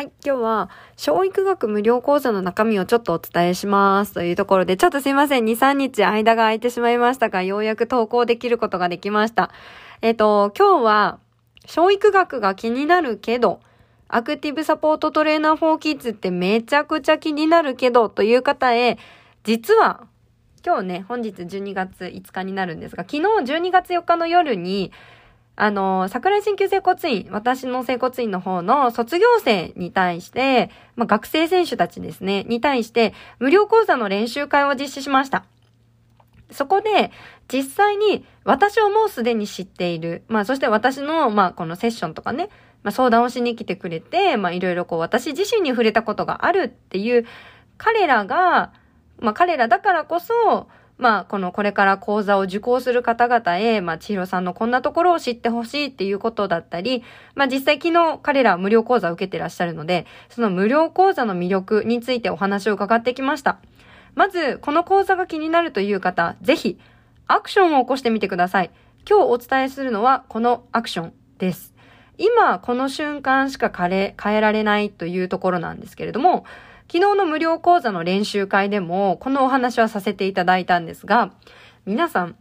[0.00, 4.14] はい、今日は、小育学無料講座の中身をちょっとお伝えします。
[4.14, 9.50] というところで、ちょっとすいません、2、3日間が空いてしまいましたが、ようやく投稿できることができました。
[10.00, 11.18] えっ、と、今日は、
[11.66, 13.60] 小育学が気になるけど、
[14.08, 18.96] アクティブサポートトレーナー4キッズってめちゃくちゃ気になるけど、という方へ、
[19.44, 20.06] 実は、
[20.64, 23.22] 今日ね、本日12月5日になるんですが、昨日
[23.52, 24.92] 12月4日の夜に、
[25.62, 35.44] あの、桜井鍼灸整骨院、私の整骨院の方の卒業生に対して、まあ、学生選手たちですね、に対して、無料講座の練習会を実施しました。
[36.50, 37.12] そこで、
[37.52, 42.48] 実際に私をもうすでに知っている、まあ、そして私の、まあ、このセッションとかね、
[42.82, 47.26] まあ、相談をしに来てくれて、まあ、いろいろこう、私自身に触れたことがあるっていう
[47.76, 48.72] 彼らが、
[49.18, 50.68] まあ、彼らだからこそ、
[51.00, 57.02] まあ、このこれから講座を受講する方々へ、まあ、千尋さんのこんなところを知ってほしいっていうことだったり、
[57.34, 63.58] まあ、実際昨日彼ら無料講座を受けてらっしゃるので、その無料講座の魅力についてお話を伺ってきました。
[64.14, 66.78] まず、この講座が気になるという方、ぜひ、
[67.26, 68.70] アクションを起こしてみてください。
[69.08, 71.72] 今日お伝えするのは、このアクションです。
[72.18, 76.44] 今、この瞬間しか変えられないというところなんですけれども、
[76.92, 81.30] 昨日の無料講座の練習会でも、このお話はさせていただいたんですが、
[81.86, 82.34] 皆さん、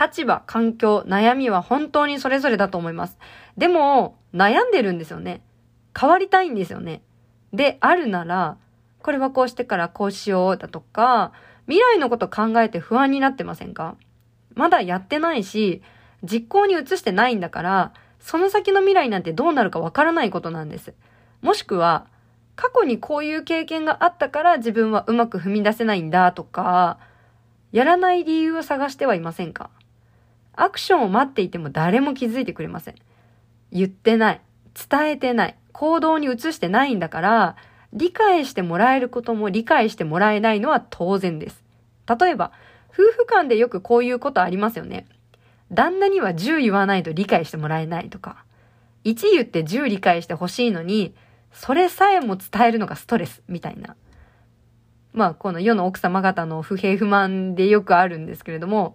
[0.00, 3.18] 立場、環境、悩みは本当にそれぞれだと思います。
[3.58, 5.42] でも、悩んでるんですよね。
[5.94, 7.02] 変わりたいんですよね。
[7.52, 8.56] で、あるなら、
[9.02, 11.32] これはこうしてからこうしようだとか、
[11.66, 13.96] 未来のこと考えて不安になってませんか？
[14.54, 15.82] まだやってないし、
[16.22, 20.94] 実行に移してないんだから、その先の未来なんてどうなるかわからないことなんです。
[21.42, 22.06] もしくは、
[22.56, 26.98] 過去にこういう経験があったから自分はうまく踏み出せないんだとか、
[27.72, 29.70] やらない理由を探してはいませんか？
[30.54, 32.94] アクションを待っていても誰も気づいてくれません。
[33.72, 34.40] 言ってない。
[34.74, 35.56] 伝えてない。
[35.72, 37.56] 行動に移してないんだから、
[37.92, 41.64] 理解してもらえることも理解してもらえないのは当然です。
[42.06, 42.52] 例えば、
[42.92, 45.06] 夫婦間でよくこういうことありますよね。
[45.70, 48.44] 旦那には10言わないと理解してもらえないとか、
[49.04, 51.14] 1言って10理解してほしいのに、
[51.52, 53.96] それさえも伝えるのがストレス、みたいな。
[55.12, 58.94] まあ、この世の奥様方の不平不満でよくあるんですけれども、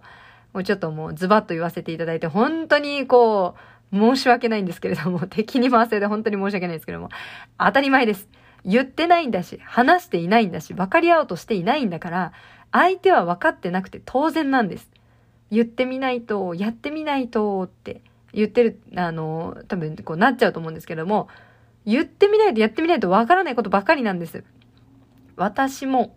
[0.52, 3.54] もうちょっともうズバッと言わせていただいて、本当にこ
[3.92, 7.10] う、申し訳ないんですけれども、 敵に回せで本当に申し訳ないですけれども、
[7.58, 8.28] 当たり前です。
[8.64, 12.32] 言ってないんだし、話していないんだし、分かり合おうとしていないんだから、
[12.72, 14.90] 相手は分かってなくて当然なんです。
[15.50, 18.02] 言ってみないと、やってみないとって
[18.32, 21.28] 言ってる、あの、多分こうなっちゃうと思うんですけども、
[21.86, 24.44] 言ってみないとやってみないとわからないことばかりなんです。
[25.36, 26.16] 私も、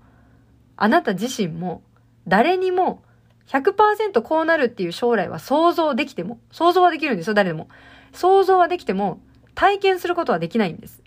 [0.76, 1.84] あなた自身も、
[2.28, 3.04] 誰にも
[3.48, 7.68] 100%こうなるっていう将来は想像できても、想像はできるんですよ、誰でも。
[8.12, 9.22] 想像はできても、
[9.56, 11.04] 体験することはできないんです。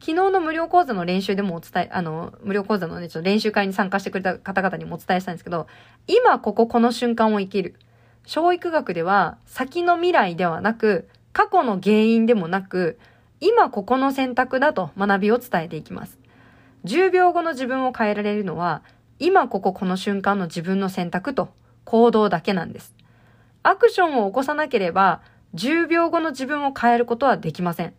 [0.00, 5.66] 昨日の無料講座の練習でもお伝え、あの、無料講座のね、ちょっと練習会に参加してくれた方々にもお伝えしたんですけど、
[6.06, 7.74] 今こここの瞬間を生きる。
[8.24, 12.98] 教育学では、先の未来ではなく、過去の原因でもなく、
[13.40, 16.18] 今ここの選択だと学びを伝えていきます。
[16.84, 18.82] 10秒後の自分を変えられるのは、
[19.18, 21.48] 今こここの瞬間の自分の選択と
[21.84, 22.94] 行動だけなんです。
[23.62, 25.20] アクションを起こさなければ、
[25.54, 27.94] 10秒後の自分を変えることはできません。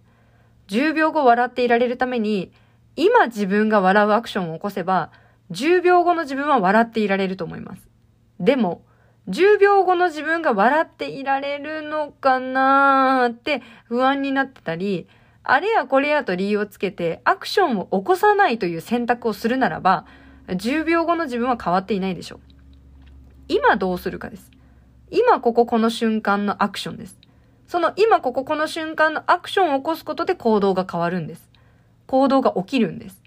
[0.68, 2.52] 10秒後笑っていられるために、
[2.96, 5.12] 今自分が笑うアクションを起こせば、
[5.52, 7.88] 10秒後の自分は笑っていられると思います。
[8.40, 8.84] でも、
[9.28, 15.08] 10秒後の自分が笑っていられるのかなーって不安になってたり、
[15.50, 20.06] あれやこれやと理由をつけてアクションを起こさないという選択をするならば、
[20.48, 22.40] 10秒後の自分は変わっていないでしょう。
[23.48, 24.52] 今どうするかです。
[25.10, 27.18] 今こここの瞬間のアクションです。
[27.66, 31.50] その今こここの瞬間のアクションを起こすことで行動が変わるんです。
[32.08, 33.24] 行動が起きるんです。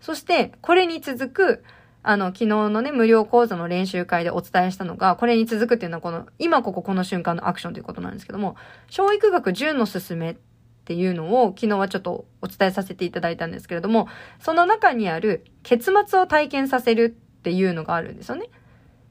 [0.00, 1.64] そして、これに続く、
[2.02, 8.56] あの、昨日のね、無料講座の練習会でお伝えしたのが、これに続くっていうのはこの、今こここの瞬間のアクションということなんですけども、
[8.90, 10.36] 教育学10の進め
[10.84, 14.06] っていうのを昨日はちょっとお伝えさせていただいたんですけれども、
[14.38, 18.50] その中にある結末を体験させるっていうのがあるんですよね。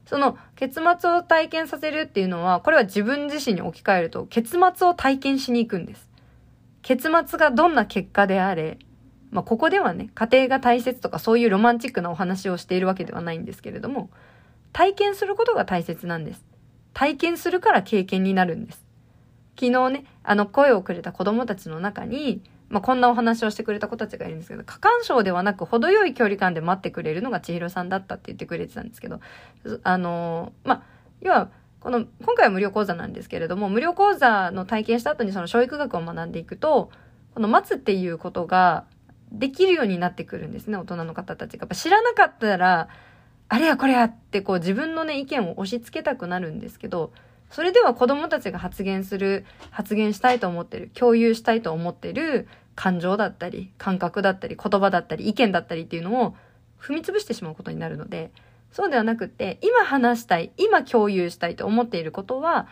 [0.06, 6.08] その結末を体験させるっていうのは、これは自分自身に置き換えると、結末を体験しに行くんです。
[6.82, 8.78] 結末がどんな結果であれ、
[9.32, 14.10] まあ、ここではね、家庭が大切とかそういうロマンチックなお話をしているわけではないんですけれども、
[14.72, 16.44] 体験することが大切なんです。
[16.92, 18.83] 体験するから経験になるんです。
[19.58, 29.20] 昨日ね、あの声をくれた子供たちの中に、まあ、こんなお話をしてくれた子たちがいるんですけど、過干渉ではなく程よい距離感で待ってくれるのが千尋さんだったって言ってくれてたんですけど、
[29.82, 30.82] あのー、まあ、
[31.20, 36.90] 要は、この、今回は無料講座なんですけれども、無料講座の体験した後にその教育学を学んでいくと、
[37.34, 38.86] この待つっていうことが
[39.30, 41.62] できるようになってくるんですね、大人の方たちが。
[41.62, 42.88] やっぱ知らなかったら、
[43.48, 47.12] あれやこれやってこう自分のね、意見を押し付けたくなるんですけど、
[47.54, 56.34] それでは子供たちが発言する、発言したいと思ってる、共有したいと思ってる感情だったり、感覚だったり、言葉だったり、意見だったりっていうのを
[56.80, 58.32] 踏み潰してしまうことになるので、
[58.72, 62.66] そうではなくって、今話したい、今共有したいと思っていることは、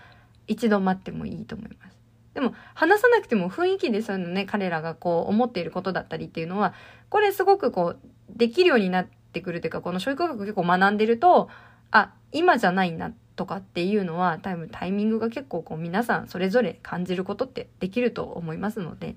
[0.49, 1.97] 一度待ってもいいと思います。
[2.35, 6.75] でも、話さなくても雰囲気でそういうのね、彼らがこう思っていることだったりっていうのは、
[7.09, 7.99] これすごくこう、
[8.37, 11.49] できるようになってくるというか、この教育学結構学んでると、
[11.93, 19.17] あ、今じゃないなとかっていうのは、多分タイミングが結構こう皆さんそれぞれ感じることってできると思いますので、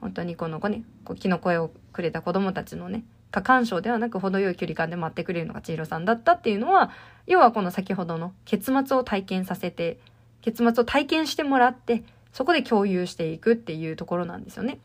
[0.00, 6.90] 本当にこの子ね、こう気の声をくれた子供たちのね、過干渉ではなく程よい距離感で待ってくれるのが千尋さんだったっていうのは、
[7.26, 9.98] 要はこの先ほどの結末を体験させて、
[10.40, 14.78] 結末を体験してもらって、そこで共有していくっていうところなんですよね。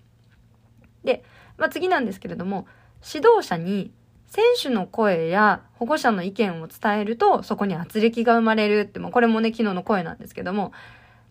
[1.04, 1.24] で、
[1.58, 2.68] まあ、次なんですけれども、
[3.06, 3.92] 指導者に
[4.34, 10.72] 選手の声や保護者の意見を伝えると、そこに圧力が生まれるって、もこれもね、昨日の声なんですけども、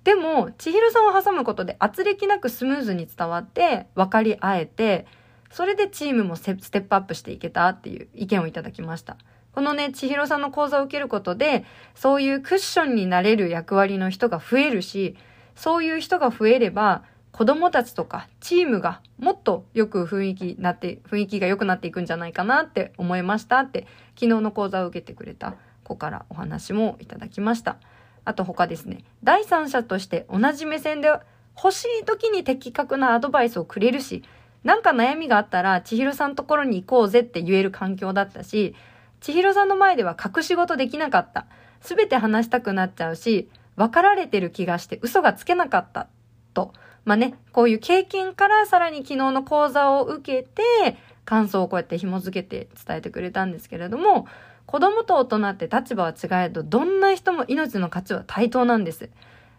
[0.05, 5.07] でも、千尋さんを挟むことで圧力なくスムーズに伝わって、分かり合えて、
[5.51, 9.17] それでチームもステップアップしていけたっていう意見をいただきました。
[9.53, 11.65] このね、千尋さんの講座を受けることで、
[11.97, 15.17] そういうクッションになれる役割の人が増えるし、
[15.57, 17.03] そういう人が増えれば、
[17.33, 27.79] 子供たちとかチームがもっとよく雰囲気になって、雰囲気が良くなっていくんじゃないかなって思いましたって、昨日の講座を受けてくれた子からお話もいただきました。
[28.25, 31.09] あと他ですね、第三者として同じ目線で
[31.57, 34.23] 欲しい時に的確なアドバイスをくれるし、
[34.63, 38.77] なんか悩みがあったら、千尋さんのところに行こうぜって言える環境だったし、
[39.21, 41.47] 千尋さんの前では隠し事できなかった。
[41.81, 46.09] すべて話したくなっちゃうし、分かられてる気がして嘘がつけなかった。
[46.55, 46.75] と。
[47.05, 54.27] まあね、こういう経験からさらに昨日の講座を受けて、感想をこうやって紐付けて伝えてくれたんですけれども、
[54.67, 59.11] 子供と大人って立場は違えど、どんな人も命の価値は対等なんです。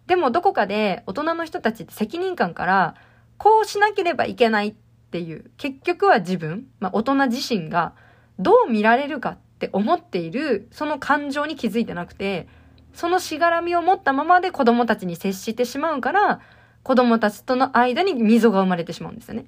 [0.07, 2.95] でもどこかで大人の人たちって責任感から、
[3.38, 4.74] こうしなければいけないっ
[5.12, 7.94] ていう、結局は自分、まあ、大人自身が
[8.39, 12.48] どう見られるかって思っている、その感情に気づいてなくて、
[12.94, 16.39] そのしがらみを持ったままで子供たちに接してしまうから、
[16.83, 19.45] 子供たちとの間に溝が生まれてしまうんですよね。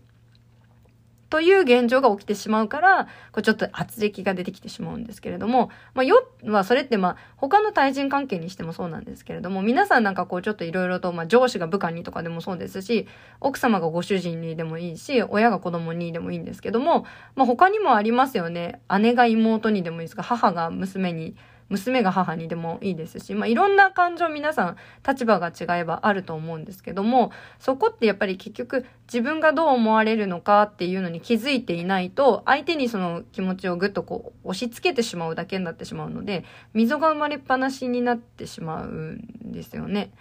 [1.29, 13.07] という現状が起きてしまうから、これちょっと圧力が出てきてしまうんですけれども、まあ、よ、まあ、それってまあ、他の対人関係にしてもそうなんですけれども、皆さんなんかこうちょっといろいろと、まあ、上司が部下にとかでもそうですし、
[13.41, 17.05] 奥様がご主人にでもいいし、親が子供にでもいいんですけども、
[17.35, 18.79] まあ、他にもありますよね。
[18.99, 21.35] 姉が妹にでもいいですか、母が娘に、
[21.69, 24.77] 娘が母にでもいいですし、まあ、いろんな感情皆さん
[25.07, 40.11] 立場が違えばあると思うんですけども、そこってやっぱり結局自分がどう思われるのかっていうのに気づいていないと、相手にその気持ちをぐっとこう押し付けてしまうだけになってしまうので、溝が生まれっぱなしになってしまうんですよね。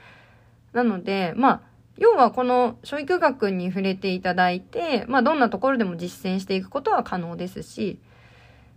[0.72, 1.60] なので、まあ、
[1.98, 8.00] 要はこの教育学に触れていただいて、まあどんなところでも実践していくことは可能ですし、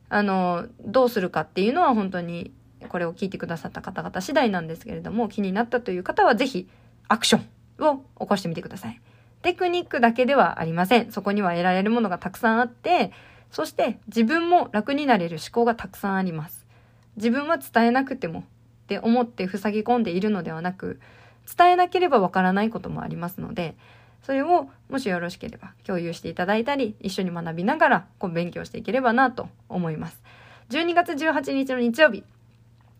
[0.09, 2.51] あの、どうするかっていうのは本当に
[2.89, 6.67] これを聞いてくださった方々次第なんですけれども、気になったという方はぜひ
[7.07, 9.01] アクションを起こしてみてください。
[9.41, 11.11] テクニックだけではありません。
[11.11, 13.11] そこには得られるものがたくさんあって、
[13.51, 16.65] そして自分も楽になれる思考がたくさんあります。
[17.15, 18.43] 自分は伝えなくてもっ
[18.87, 20.99] て思って塞ぎ込んでいるのではなく、
[21.57, 23.75] 伝えなければわからないこともありますので、
[24.23, 30.21] それをもしよろしければ共有していただいたり、一緒に学びながらこう勉強していければなと思います。
[30.69, 32.23] 12月18日の日曜日、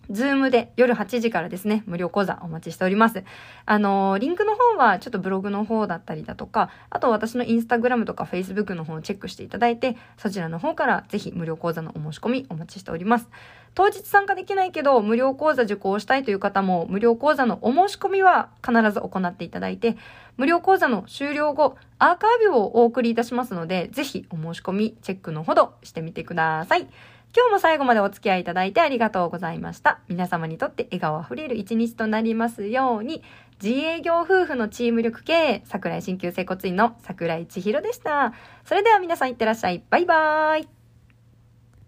[0.09, 3.23] ズームで夜8時からですね、無料講座お待ちしております。
[3.65, 13.27] あのー、リンクの方はちょっとブログの方だったりだとか、あと私のインスタグラムとかフェイスブックの方をチェックしていただいて、そちらの方からぜひ無料講座のお申し込みお待ちしております。
[13.75, 19.97] 当日参加できないけど、無料講座受講したいという方も、無料講座のお申し込みは必ず行っていただいて、
[20.37, 26.87] 無料講座の終了後、アーカイブをお送りいたしますので、ぜひお申し込み、チェックのほどしてみてください。
[27.35, 29.99] 今日も最後までお付き合いいただいてありがとうございました。
[30.07, 33.23] 皆様にとって笑顔あふれる一日となりますように、
[33.61, 38.33] 自営業夫婦のチーム力経営、桜井鍼灸整骨院の桜井千尋でした。
[38.65, 39.83] それでは皆さんいってらっしゃい。
[39.89, 40.76] バイバーイ。